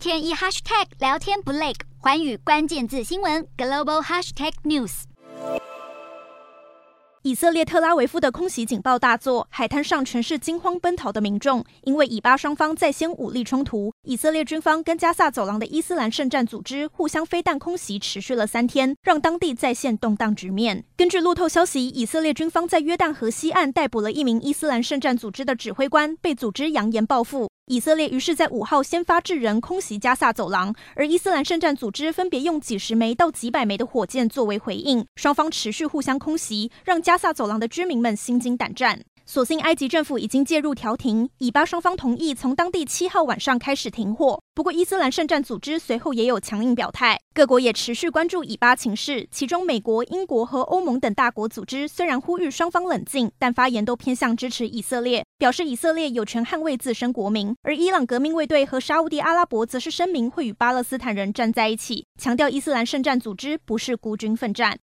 [0.00, 5.02] 天一 hashtag 聊天不累，寰宇关键字新闻 global hashtag news。
[7.20, 11.62] 以色列特拉维夫的空袭警报大作，海滩上全是惊慌奔逃的民众。
[11.82, 20.82] 因为以巴双方再掀武力冲突，以色列军方跟加萨走廊的伊斯兰圣战组织互相飞弹空袭，持续了三天，让当地再现动荡局面。
[20.96, 27.50] 根据路透消息，以色列军方在约旦河西岸逮捕了一名伊斯兰圣战组织的指挥官，被组织扬言报复。
[27.70, 39.00] 以色列于是，在五号先发制人空袭加萨走廊，而伊斯兰圣战组织分别用几十枚到几百枚的火箭作为回应，双方持续互相空袭，让加萨走廊的居民们心惊胆战。
[39.32, 44.42] 所幸埃及政府已经介入调停，以巴双方同意从当地七号晚上开始停火。
[44.56, 47.16] 不过，伊斯兰圣战组织随后也有强硬表态。
[47.32, 57.54] 各国也持续关注以巴情势，其中美国、英国和欧盟等大国组织虽然呼吁双方冷静，但发言都偏向支持以色列，表示以色列有权捍卫自身国民。
[57.62, 64.76] 而伊朗革命卫队和沙乌地阿拉伯则是声明会与巴勒斯坦人站在一起，强调伊斯兰圣战组织不是孤军奋战。